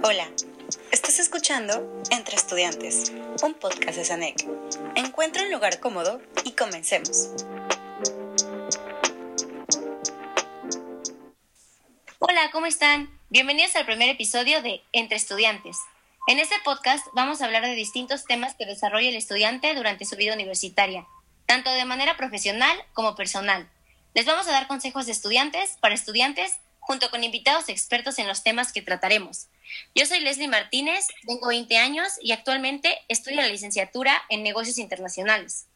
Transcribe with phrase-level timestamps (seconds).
[0.00, 0.28] Hola,
[0.92, 3.12] estás escuchando Entre Estudiantes,
[3.42, 4.46] un podcast de SANEC.
[4.94, 7.30] Encuentra un lugar cómodo y comencemos.
[12.20, 13.10] Hola, ¿cómo están?
[13.28, 15.76] Bienvenidos al primer episodio de Entre Estudiantes.
[16.28, 20.14] En este podcast vamos a hablar de distintos temas que desarrolla el estudiante durante su
[20.14, 21.08] vida universitaria,
[21.46, 23.68] tanto de manera profesional como personal.
[24.14, 28.42] Les vamos a dar consejos de estudiantes para estudiantes junto con invitados expertos en los
[28.42, 29.48] temas que trataremos.
[29.94, 35.66] Yo soy Leslie Martínez, tengo 20 años y actualmente estudio la licenciatura en negocios internacionales.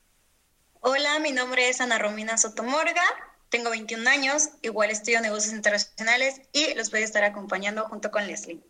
[0.80, 3.04] Hola, mi nombre es Ana Romina Sotomorga,
[3.50, 8.26] tengo 21 años, igual estudio negocios internacionales y los voy a estar acompañando junto con
[8.26, 8.62] Leslie.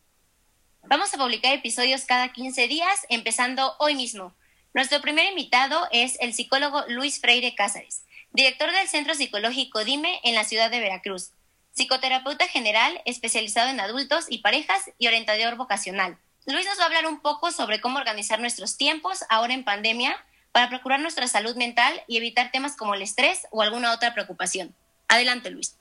[0.82, 4.34] Vamos a publicar episodios cada 15 días, empezando hoy mismo.
[4.74, 10.34] Nuestro primer invitado es el psicólogo Luis Freire Cázares, director del Centro Psicológico DIME en
[10.34, 11.30] la ciudad de Veracruz
[11.74, 16.18] psicoterapeuta general especializado en adultos y parejas y orientador vocacional.
[16.46, 20.16] Luis nos va a hablar un poco sobre cómo organizar nuestros tiempos ahora en pandemia
[20.50, 24.74] para procurar nuestra salud mental y evitar temas como el estrés o alguna otra preocupación.
[25.08, 25.76] Adelante, Luis.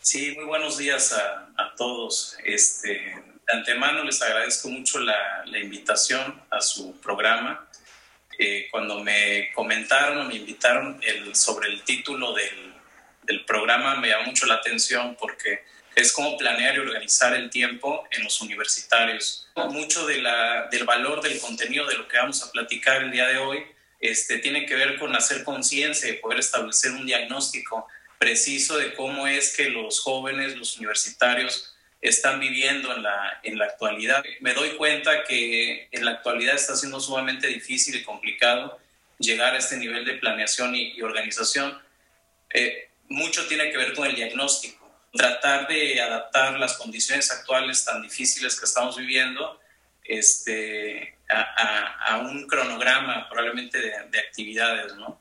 [0.00, 2.36] Sí, muy buenos días a, todos.
[2.44, 7.68] Este, de antemano les agradezco mucho la, invitación a su programa.
[8.38, 11.00] Eh, cuando me comentaron o me invitaron
[11.34, 12.71] sobre el título del,
[13.22, 18.06] del programa me llama mucho la atención porque es como planear y organizar el tiempo
[18.10, 19.48] en los universitarios.
[19.70, 23.26] Mucho de la, del valor del contenido de lo que vamos a platicar el día
[23.26, 23.64] de hoy
[24.00, 27.86] este, tiene que ver con hacer conciencia y poder establecer un diagnóstico
[28.18, 33.66] preciso de cómo es que los jóvenes, los universitarios, están viviendo en la, en la
[33.66, 34.24] actualidad.
[34.40, 38.78] Me doy cuenta que en la actualidad está siendo sumamente difícil y complicado
[39.18, 41.80] llegar a este nivel de planeación y, organización.
[42.52, 48.02] Eh, mucho tiene que ver con el diagnóstico, tratar de adaptar las condiciones actuales tan
[48.02, 49.60] difíciles que estamos viviendo
[50.04, 55.20] este, a, un cronograma probablemente de, actividades, ¿no?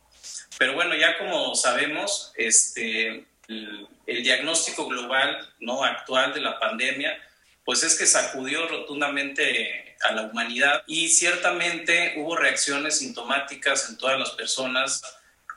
[0.58, 5.84] Pero bueno, ya como sabemos, este, el, el, diagnóstico global ¿no?
[5.84, 7.18] actual de la pandemia,
[7.66, 14.20] pues es que sacudió rotundamente a la humanidad y ciertamente hubo reacciones sintomáticas en todas
[14.20, 15.02] las personas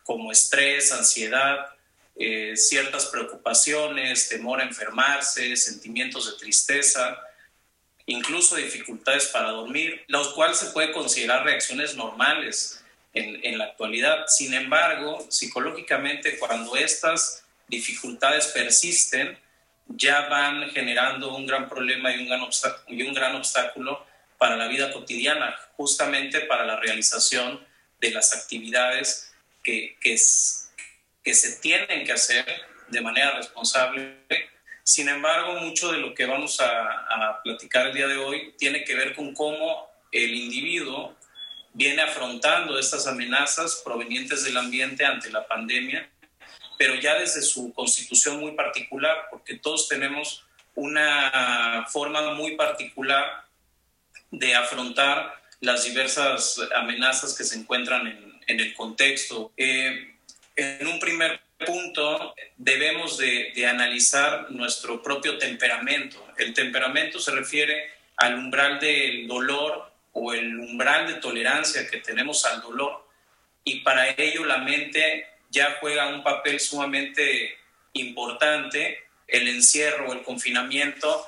[0.03, 1.74] como estrés, ansiedad,
[2.17, 7.19] eh, ciertas preocupaciones, temor a enfermarse, sentimientos de tristeza,
[8.07, 12.81] incluso dificultades para dormir, los cuales se puede considerar reacciones normales
[13.15, 14.27] en, la actualidad.
[14.27, 19.39] Sin embargo, psicológicamente, cuando estas dificultades persisten,
[19.87, 22.29] ya van generando un gran problema y un
[23.15, 24.05] gran, obstáculo
[24.39, 27.65] para la vida cotidiana, justamente para la realización
[28.01, 29.33] de las actividades
[29.63, 30.19] que, que,
[31.25, 32.45] que se tienen que hacer
[32.89, 34.19] de manera responsable.
[34.83, 38.95] Sin embargo, mucho de lo que vamos a, platicar el día de hoy tiene que
[38.95, 41.17] ver con cómo el individuo
[41.73, 46.09] viene afrontando estas amenazas provenientes del ambiente ante la pandemia,
[46.79, 53.45] pero ya desde su constitución muy particular, porque todos tenemos una forma muy particular
[54.31, 58.07] de afrontar las diversas amenazas que se encuentran
[58.47, 59.53] en, el contexto.
[59.57, 60.14] Eh,
[60.57, 66.27] en un primer punto debemos de, analizar nuestro propio temperamento.
[66.37, 72.45] El temperamento se refiere al umbral del dolor o el umbral de tolerancia que tenemos
[72.45, 73.09] al dolor
[73.65, 77.57] y para ello la mente ya juega un papel sumamente
[77.95, 78.99] importante.
[79.27, 81.27] El encierro el confinamiento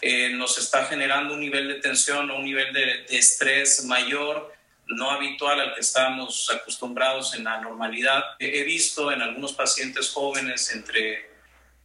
[0.00, 4.52] eh, nos está generando un nivel de tensión o un nivel de estrés mayor
[4.86, 8.22] no habitual al que estamos acostumbrados en la normalidad.
[8.38, 11.30] He visto en algunos pacientes jóvenes entre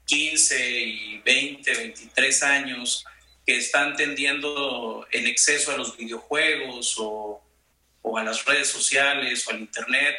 [0.06, 3.06] 15 y 20, 23 años
[3.46, 7.42] que están tendiendo en exceso a los videojuegos o,
[8.18, 10.16] a las redes sociales o al Internet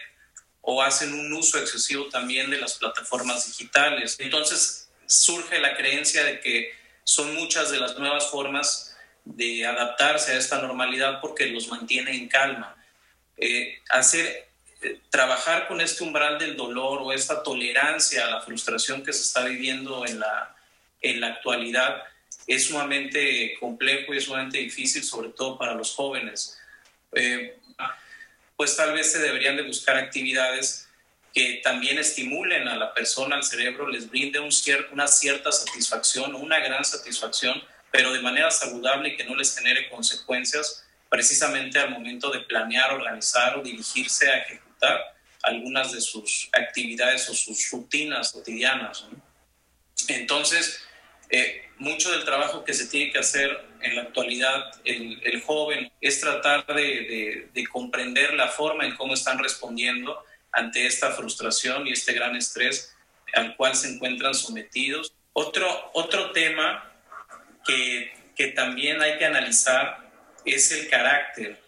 [0.60, 4.16] o hacen un uso excesivo también de las plataformas digitales.
[4.18, 6.72] Entonces surge la creencia de que
[7.04, 8.87] son muchas de las nuevas formas
[9.36, 12.76] de adaptarse a esta normalidad porque los mantiene en calma.
[13.36, 14.48] Eh, hacer,
[14.82, 19.22] eh, trabajar con este umbral del dolor o esta tolerancia a la frustración que se
[19.22, 20.56] está viviendo en la,
[21.02, 22.02] en la actualidad
[22.46, 26.58] es sumamente complejo y es sumamente difícil, sobre todo para los jóvenes.
[27.12, 27.58] Eh,
[28.56, 30.88] pues tal vez se deberían de buscar actividades
[31.34, 34.50] que también estimulen a la persona, al cerebro, les brinde un
[34.92, 37.62] una cierta satisfacción, una gran satisfacción,
[37.98, 42.92] pero de manera saludable y que no les genere consecuencias precisamente al momento de planear,
[42.92, 49.04] organizar o dirigirse a ejecutar algunas de sus actividades o sus rutinas cotidianas.
[50.06, 50.80] Entonces,
[51.30, 53.50] Eh, mucho del trabajo que se tiene que hacer
[53.82, 59.38] en la actualidad el, joven es tratar de, de, comprender la forma en cómo están
[59.38, 62.96] respondiendo ante esta frustración y este gran estrés
[63.34, 65.12] al cual se encuentran sometidos.
[65.34, 66.87] Otro, otro tema
[67.68, 70.10] que, que también hay que analizar
[70.44, 71.60] es el carácter.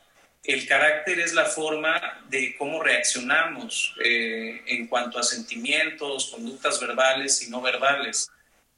[0.43, 7.43] El carácter es la forma de cómo reaccionamos eh, en cuanto a sentimientos, conductas verbales
[7.43, 8.31] y no verbales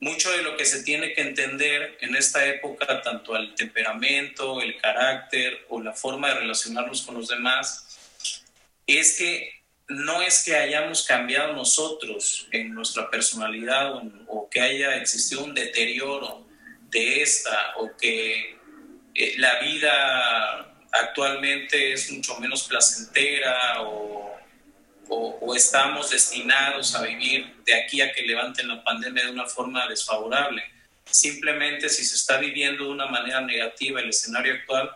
[0.03, 4.77] mucho de lo que se tiene que entender en esta época, tanto el temperamento, el
[4.81, 7.87] carácter o la forma de relacionarnos con los demás,
[8.85, 13.95] es que no es que hayamos cambiado nosotros en nuestra personalidad
[14.27, 16.49] o, que haya existido un deterioro
[16.93, 18.57] de esta o que
[19.15, 24.23] eh, la vida actualmente es mucho menos placentera o
[25.15, 29.87] o, estamos destinados a vivir de aquí a que levanten la pandemia de una forma
[29.89, 30.63] desfavorable.
[31.05, 34.91] Simplemente si se está viviendo de una manera negativa el escenario actual,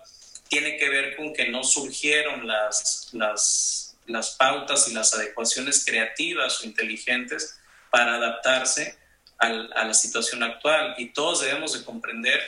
[0.48, 6.60] tiene que ver con que no surgieron las, las, las pautas y las adecuaciones creativas
[6.60, 7.58] o inteligentes
[7.90, 8.96] para adaptarse
[9.38, 10.94] a la situación actual.
[10.98, 12.40] Y todos debemos de comprender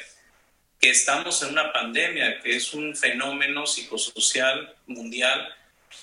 [0.81, 5.55] que estamos en una pandemia, que es un fenómeno psicosocial mundial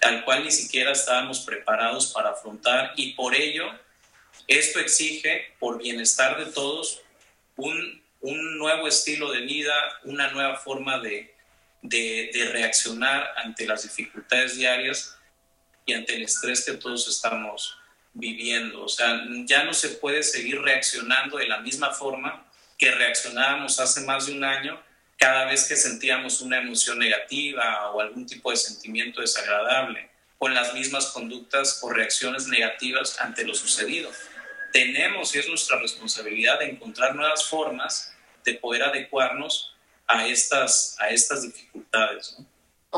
[0.01, 3.65] al cual ni siquiera estábamos preparados para afrontar y por ello
[4.47, 7.01] esto exige, por bienestar de todos,
[7.55, 9.73] un, un nuevo estilo de vida,
[10.03, 11.33] una nueva forma de,
[11.81, 15.17] de, de, reaccionar ante las dificultades diarias
[15.85, 17.77] y ante el estrés que todos estamos
[18.15, 18.83] viviendo.
[18.83, 22.47] O sea, ya no se puede seguir reaccionando de la misma forma
[22.77, 24.81] que reaccionábamos hace más de un año
[25.17, 30.73] cada vez que sentíamos una emoción negativa o algún tipo de sentimiento desagradable, con las
[30.73, 34.11] mismas conductas o reacciones negativas ante lo sucedido.
[34.73, 38.13] Tenemos, y es nuestra responsabilidad, de encontrar nuevas formas
[38.43, 39.73] de poder adecuarnos
[40.05, 42.37] a estas, a estas dificultades.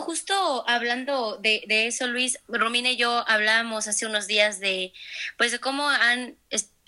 [0.01, 4.93] Justo hablando de, de, eso, Luis, Romina y yo hablábamos hace unos días de,
[5.37, 6.37] pues, de cómo han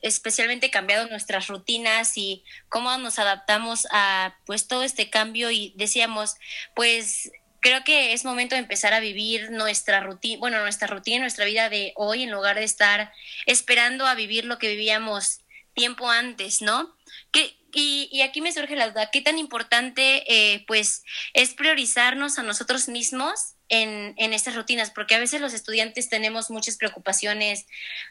[0.01, 6.35] especialmente cambiado nuestras rutinas y cómo nos adaptamos a pues todo este cambio y decíamos,
[6.73, 11.45] pues creo que es momento de empezar a vivir nuestra rutina, bueno, nuestra rutina, nuestra
[11.45, 13.11] vida de hoy en lugar de estar
[13.45, 15.41] esperando a vivir lo que vivíamos
[15.73, 16.95] tiempo antes, ¿no?
[17.31, 22.39] ¿Qué, y, y, aquí me surge la duda, ¿qué tan importante eh, pues es priorizarnos
[22.39, 24.91] a nosotros mismos en, en, estas rutinas?
[24.91, 27.65] Porque a veces los estudiantes tenemos muchas preocupaciones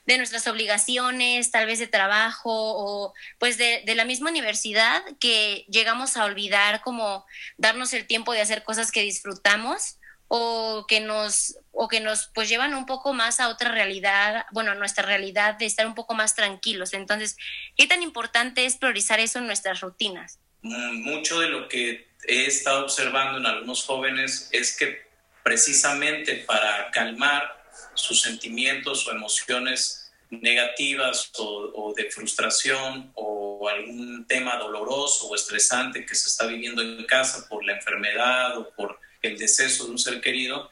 [0.07, 5.67] de nuestras obligaciones, tal vez de trabajo o pues de, de la misma universidad que
[5.69, 7.25] llegamos a olvidar como
[7.57, 9.99] darnos el tiempo de hacer cosas que disfrutamos
[10.29, 14.73] o que nos o que nos pues llevan un poco más a otra realidad, bueno,
[14.73, 16.93] a nuestra realidad de estar un poco más tranquilos.
[16.93, 17.37] Entonces,
[17.77, 20.39] ¿qué tan importante es priorizar eso en nuestras rutinas?
[20.63, 25.09] Mm, mucho de lo que he estado observando en algunos jóvenes es que
[25.43, 27.65] precisamente para calmar
[27.95, 36.05] sus sentimientos o emociones negativas o, o de frustración o algún tema doloroso o estresante
[36.05, 39.99] que se está viviendo en casa por la enfermedad o por el deceso de un
[39.99, 40.71] ser querido,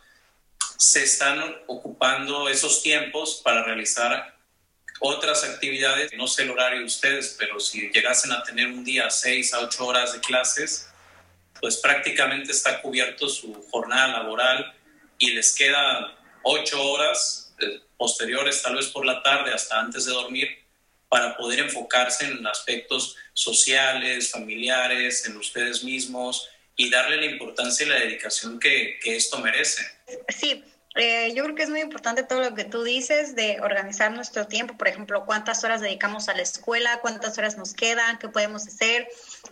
[0.77, 4.37] se están ocupando esos tiempos para realizar
[5.01, 6.13] otras actividades.
[6.15, 9.61] No sé el horario de ustedes, pero si llegasen a tener un día seis a
[9.61, 10.89] ocho horas de clases,
[11.61, 14.75] pues prácticamente está cubierto su jornada laboral
[15.19, 20.13] y les quedan ocho horas eh, posteriores, tal vez por la tarde, hasta antes de
[20.13, 20.49] dormir,
[21.09, 27.89] para poder enfocarse en aspectos sociales, familiares, en ustedes mismos, y darle la importancia y
[27.89, 29.83] la dedicación que, que esto merece.
[30.29, 30.63] Sí,
[30.99, 34.47] eh, yo creo que es muy importante todo lo que tú dices de organizar nuestro
[34.47, 38.67] tiempo, por ejemplo, cuántas horas dedicamos a la escuela, cuántas horas nos quedan, qué podemos
[38.67, 39.07] hacer.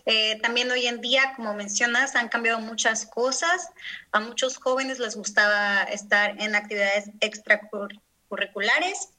[0.07, 3.69] Eh, también hoy en día, como mencionas, han cambiado muchas cosas.
[4.11, 9.09] A muchos jóvenes les gustaba estar en actividades extracurriculares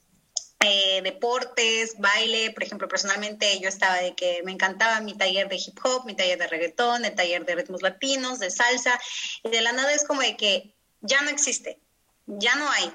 [0.59, 5.57] eh, deportes, baile, por ejemplo, personalmente yo estaba de que me encantaba mi taller de
[5.57, 8.99] hip hop, mi taller de reggaetón, el taller de ritmos latinos, de salsa,
[9.43, 11.79] y de la nada es como de que ya no existe,
[12.25, 12.91] ya no hay.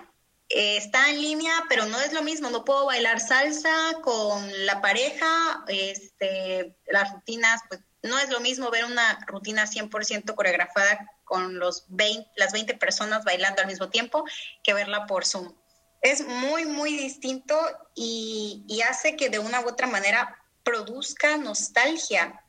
[0.48, 4.80] Eh, está en línea, pero no es lo mismo, no puedo bailar salsa con la
[4.80, 11.60] pareja, este, las rutinas, pues no es lo mismo ver una rutina 100% coreografada con
[11.60, 14.24] los 20, las 20 personas bailando al mismo tiempo
[14.64, 15.54] que verla por Zoom
[16.02, 17.56] es muy, muy distinto
[17.94, 22.42] y, hace que de una u otra manera produzca nostalgia.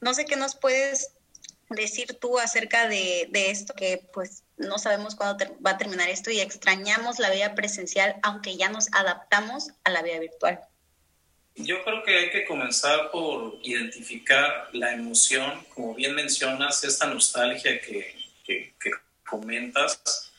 [0.00, 1.12] No sé qué nos puedes
[1.70, 6.40] decir tú acerca de, esto, que pues no sabemos cuándo va a terminar esto y
[6.40, 10.60] extrañamos la vida presencial, aunque ya nos adaptamos a la vida virtual.
[11.56, 17.80] Yo creo que hay que comenzar por identificar la emoción, como bien mencionas, esta nostalgia
[17.80, 18.72] que, que,
[19.28, 20.30] comentas,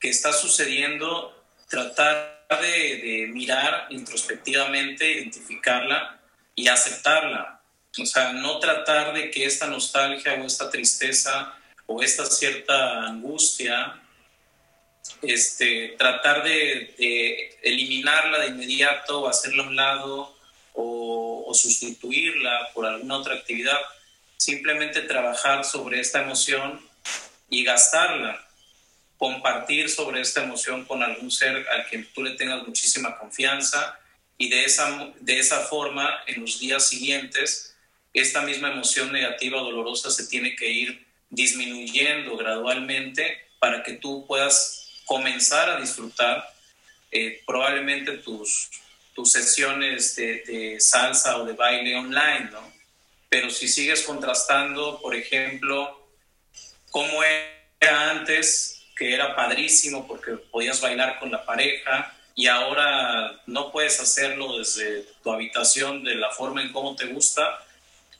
[0.00, 6.20] que está sucediendo, tratar de, mirar introspectivamente, identificarla
[6.54, 7.60] y aceptarla.
[8.00, 11.54] O sea, no tratar de que esta nostalgia o esta tristeza
[11.86, 14.00] o esta cierta angustia,
[15.22, 20.34] este, tratar de, de eliminarla de inmediato o hacerla a un lado
[20.74, 23.78] o, sustituirla por alguna otra actividad,
[24.36, 26.80] simplemente trabajar sobre esta emoción
[27.48, 28.44] y gastarla,
[29.24, 33.98] compartir sobre esta emoción con algún ser al que tú le tengas muchísima confianza
[34.36, 37.74] y de esa, de esa forma en los días siguientes
[38.12, 44.90] esta misma emoción negativa dolorosa se tiene que ir disminuyendo gradualmente para que tú puedas
[45.06, 46.46] comenzar a disfrutar
[47.10, 48.68] eh, probablemente tus,
[49.14, 52.74] tus sesiones de, salsa o de baile online, ¿no?
[53.30, 56.10] Pero si sigues contrastando, por ejemplo,
[56.90, 63.70] cómo era antes, que era padrísimo porque podías bailar con la pareja y ahora no
[63.70, 67.60] puedes hacerlo desde tu habitación de la forma en cómo te gusta,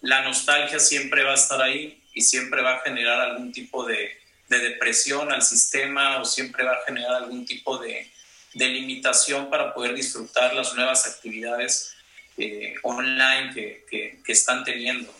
[0.00, 4.16] la nostalgia siempre va a estar ahí y siempre va a generar algún tipo de,
[4.49, 8.11] de depresión al sistema o siempre va a generar algún tipo de,
[8.54, 11.95] de limitación para poder disfrutar las nuevas actividades
[12.37, 13.85] eh, online que,
[14.25, 15.12] que, están teniendo.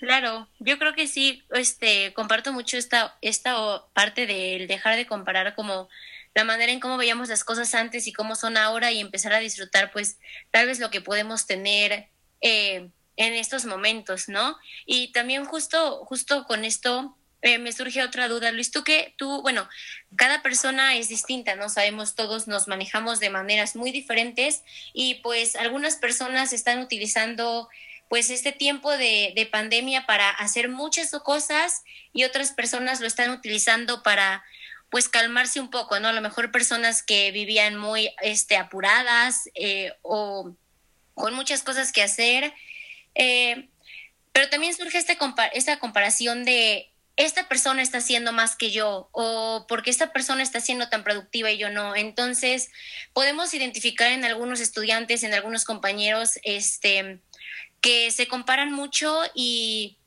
[0.00, 5.54] Claro, yo creo que sí, este, comparto mucho esta, esta parte del dejar de comparar
[5.54, 5.88] como
[6.34, 9.38] la manera en cómo veíamos las cosas antes y cómo son ahora y empezar a
[9.38, 10.18] disfrutar pues
[10.50, 12.08] tal vez lo que podemos tener
[12.42, 14.56] eh, en estos momentos, ¿no?
[14.84, 19.40] Y también justo, justo con esto eh, me surge otra duda, Luis, tú que tú,
[19.42, 19.68] bueno,
[20.16, 21.68] cada persona es distinta, ¿no?
[21.68, 27.68] Sabemos, todos nos manejamos de maneras muy diferentes y pues algunas personas están utilizando
[28.08, 31.82] pues este tiempo de, de pandemia para hacer muchas cosas
[32.12, 34.44] y otras personas lo están utilizando para
[34.90, 36.08] pues calmarse un poco, ¿no?
[36.08, 40.54] A lo mejor personas que vivían muy este, apuradas eh, o
[41.14, 42.54] con muchas cosas que hacer.
[43.14, 43.68] Eh,
[44.32, 45.18] pero también surge este
[45.54, 50.60] esta comparación de esta persona está haciendo más que yo o porque esta persona está
[50.60, 51.96] siendo tan productiva y yo no.
[51.96, 52.70] Entonces,
[53.14, 57.20] podemos identificar en algunos estudiantes, en algunos compañeros, este,
[57.80, 59.98] que se comparan mucho y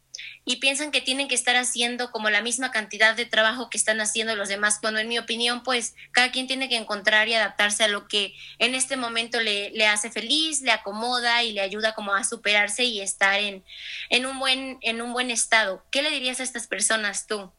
[0.50, 4.02] y piensan que tienen que estar haciendo como la misma cantidad de trabajo que están
[4.02, 7.84] haciendo los demás, cuando en mi opinión, pues cada quien tiene que encontrar y adaptarse
[7.84, 11.94] a lo que en este momento le, le hace feliz, le acomoda y le ayuda
[11.94, 13.64] como a superarse y estar en,
[14.10, 15.86] en, un buen, en un buen estado.
[15.92, 17.52] ¿Qué le dirías a estas personas tú?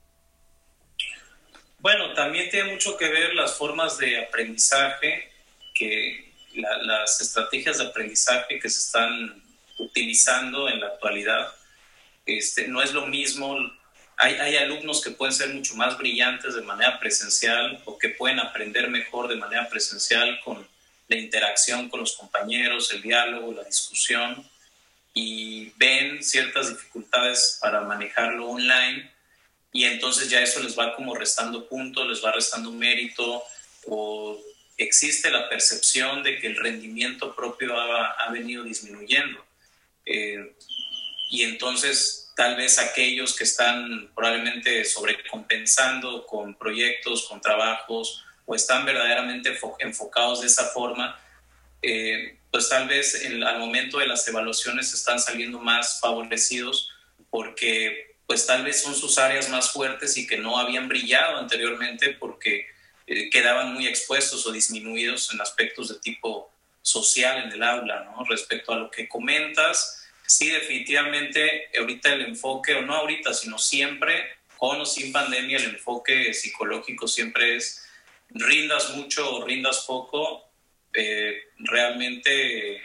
[1.79, 5.31] Bueno, también tiene mucho que ver las formas de aprendizaje,
[5.75, 9.40] que las estrategias de aprendizaje que se están
[9.81, 11.53] utilizando en la actualidad
[12.27, 13.57] este, no es lo mismo,
[14.17, 18.39] hay, hay, alumnos que pueden ser mucho más brillantes de manera presencial o que pueden
[18.39, 20.67] aprender mejor de manera presencial con
[21.09, 24.49] la interacción con los compañeros, el diálogo, la discusión
[25.13, 29.11] y ven ciertas dificultades para manejarlo online
[29.73, 33.43] y entonces ya eso les va como restando puntos, les va restando mérito
[33.87, 34.39] o
[34.77, 39.45] existe la percepción de que el rendimiento propio ha, ha venido disminuyendo.
[40.12, 40.57] Eh,
[41.31, 48.85] y entonces tal vez aquellos que están probablemente sobrecompensando con proyectos, con trabajos, o están
[48.85, 51.21] verdaderamente enfocados de esa forma,
[51.83, 56.90] eh, pues tal vez al momento de las evaluaciones están saliendo más favorecidos
[57.31, 62.11] porque pues tal vez son sus áreas más fuertes y que no habían brillado anteriormente
[62.11, 62.67] porque
[63.07, 66.52] eh, quedaban muy expuestos o disminuidos en aspectos de tipo
[66.83, 68.25] social en el aula, ¿no?
[68.25, 70.00] Respecto a lo que comentas,
[70.31, 75.71] sí, definitivamente, ahorita el enfoque, o no ahorita, sino siempre, con o sin pandemia, el
[75.71, 77.85] enfoque psicológico siempre es
[78.29, 80.49] rindas mucho o rindas poco,
[80.95, 82.81] eh, realmente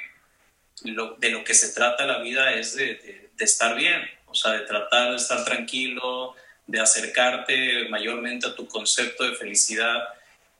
[0.83, 5.11] de lo que se trata la vida es de, estar bien, o sea, de tratar
[5.11, 6.35] de estar tranquilo,
[6.65, 10.03] de acercarte mayormente a tu concepto de felicidad.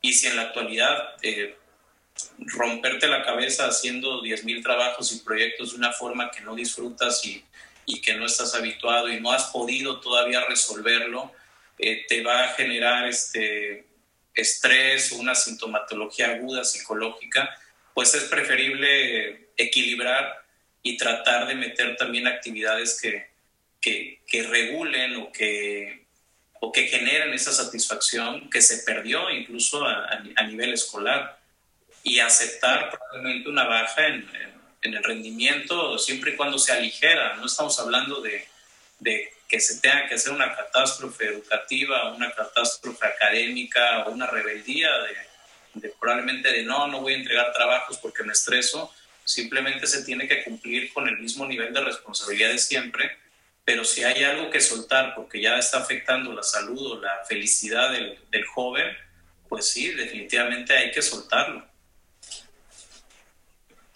[0.00, 1.56] Y si en la actualidad eh,
[2.38, 7.44] romperte la cabeza haciendo 10.000 trabajos y proyectos de una forma que no disfrutas y,
[7.84, 11.32] y, que no estás habituado y no has podido todavía resolverlo,
[11.78, 13.86] eh, te va a generar este
[14.34, 17.48] estrés o una sintomatología aguda psicológica,
[17.94, 20.44] pues es preferible equilibrar
[20.82, 23.30] y tratar de meter también actividades que,
[23.80, 26.06] que, regulen o que,
[26.60, 31.35] o que generen esa satisfacción que se perdió incluso a nivel escolar
[32.06, 34.30] y aceptar probablemente una baja en,
[34.80, 37.34] en el rendimiento siempre y cuando sea ligera.
[37.34, 38.46] No estamos hablando de,
[39.00, 44.88] de que se tenga que hacer una catástrofe educativa, una catástrofe académica o una rebeldía
[44.98, 48.94] de, de, probablemente de no, no voy a entregar trabajos porque me estreso.
[49.24, 53.18] Simplemente se tiene que cumplir con el mismo nivel de responsabilidad de siempre,
[53.64, 57.90] pero si hay algo que soltar porque ya está afectando la salud o la felicidad
[57.90, 58.96] del, del joven,
[59.48, 61.66] pues sí, definitivamente hay que soltarlo.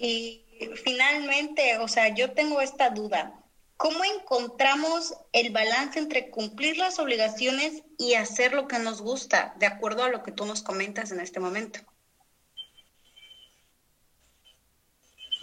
[0.03, 0.47] Y
[0.83, 3.35] finalmente, o sea, yo tengo esta duda.
[3.77, 9.67] ¿Cómo encontramos el balance entre cumplir las obligaciones y hacer lo que nos gusta, de
[9.67, 11.81] acuerdo a lo que tú nos comentas en este momento?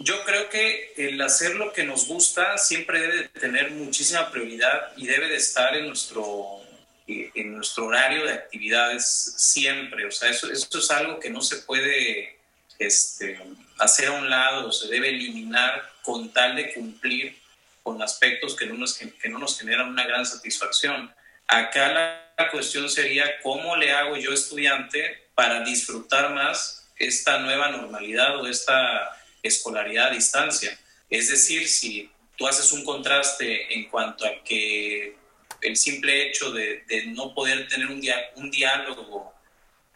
[0.00, 4.92] Yo creo que el hacer lo que nos gusta siempre debe de tener muchísima prioridad
[4.96, 6.60] y debe de estar en nuestro,
[7.06, 10.04] en nuestro horario de actividades siempre.
[10.04, 12.37] O sea, eso, eso es algo que no se puede
[12.78, 13.40] este,
[13.78, 17.38] hacer a un lado, se debe eliminar con tal de cumplir
[17.82, 21.12] con aspectos que no nos, que no nos generan una gran satisfacción.
[21.46, 28.40] Acá la cuestión sería cómo le hago yo estudiante para disfrutar más esta nueva normalidad
[28.40, 30.78] o esta escolaridad a distancia.
[31.08, 35.16] Es decir, si tú haces un contraste en cuanto a que
[35.62, 39.37] el simple hecho de, no poder tener un diálogo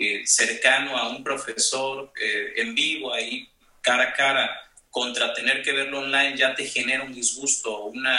[0.02, 3.48] eh, cercano a un profesor eh, en vivo, ahí
[3.80, 4.50] cara a cara,
[4.90, 8.18] contra tener que verlo online ya te genera un disgusto, una,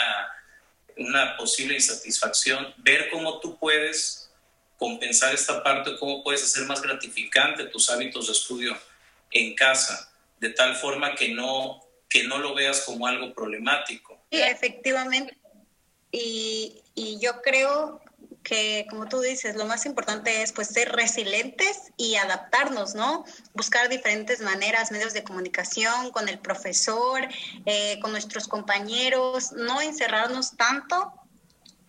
[0.96, 4.30] una posible insatisfacción, ver cómo tú puedes
[4.78, 8.74] compensar esta parte, cómo puedes hacer más gratificante tus hábitos de estudio
[9.30, 10.10] en casa,
[10.40, 14.24] de tal forma que no, que no lo veas como algo problemático.
[14.32, 15.36] Sí, efectivamente.
[16.10, 18.00] Y, y yo creo
[18.44, 23.24] que, como tú dices, lo más importante es pues ser resilientes y adaptarnos, ¿no?
[23.54, 27.26] Buscar diferentes maneras, medios de comunicación con el profesor,
[27.64, 31.12] eh, con nuestros compañeros, no encerrarnos tanto,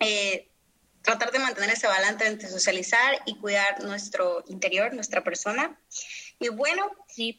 [0.00, 0.48] eh,
[1.02, 5.78] tratar de mantener ese balance entre socializar y cuidar nuestro interior, nuestra persona.
[6.38, 6.90] Y bueno,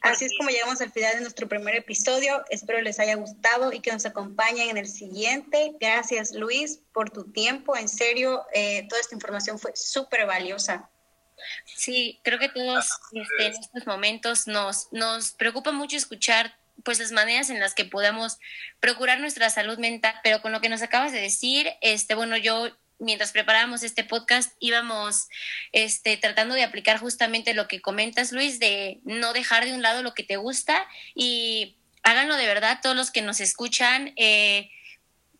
[0.02, 2.44] así es como llegamos al final de nuestro primer episodio.
[2.50, 5.72] Espero les haya gustado y que nos acompañen en el siguiente.
[5.80, 7.76] Gracias Luis por tu tiempo.
[7.76, 10.90] En serio, eh, toda esta información fue súper valiosa.
[11.64, 17.12] Sí, creo que todos este, en estos momentos nos, nos preocupa mucho escuchar pues las
[17.12, 18.38] maneras en las que podamos
[18.80, 22.68] procurar nuestra salud mental, pero con lo que nos acabas de decir, este, bueno, yo
[22.98, 25.28] mientras preparábamos este podcast íbamos
[25.72, 30.02] este, tratando de aplicar justamente lo que comentas, Luis, de no dejar de un lado
[30.02, 34.12] lo que te gusta y háganlo de verdad todos los que nos escuchan.
[34.16, 34.70] Eh,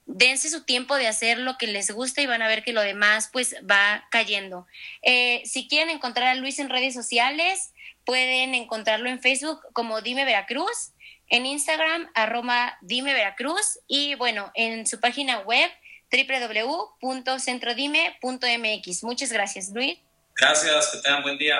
[0.06, 2.80] dense su tiempo de hacer lo que les gusta y van a ver que lo
[2.80, 4.66] demás pues va cayendo.
[5.02, 7.72] Eh, si quieren encontrar a Luis en redes sociales,
[8.04, 10.92] pueden encontrarlo en Facebook como Dime Veracruz,
[11.28, 15.70] en Instagram arroba Dime Veracruz y bueno, en su página web
[16.10, 19.04] www.centrodime.mx.
[19.04, 19.98] Muchas gracias, Luis.
[20.36, 21.58] Gracias, que tengan buen día.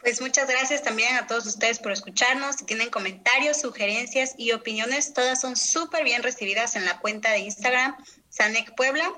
[0.00, 2.56] Pues muchas gracias también a todos ustedes por escucharnos.
[2.56, 7.40] Si tienen comentarios, sugerencias y opiniones, todas son súper bien recibidas en la cuenta de
[7.40, 7.96] Instagram
[8.28, 9.12] Sanec Puebla.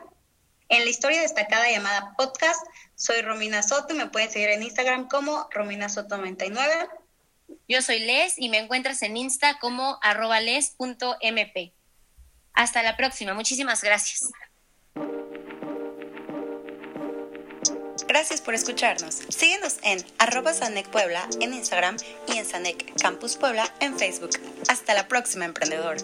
[0.71, 5.09] En la historia destacada llamada podcast, soy Romina Soto y me pueden seguir en Instagram
[5.09, 6.89] como Romina Soto99.
[7.69, 11.73] Yo soy Les y me encuentras en Insta como arroba les.mp.
[12.59, 13.35] Hasta la próxima.
[13.35, 14.31] Muchísimas gracias.
[18.09, 19.21] Gracias por escucharnos.
[19.29, 24.31] Síguenos en arroba Sanec Puebla en Instagram y en Sanec Campus Puebla en Facebook.
[24.69, 25.99] Hasta la próxima, emprendedor.